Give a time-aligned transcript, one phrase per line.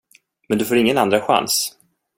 [0.49, 1.77] Men du får ingen andra chans.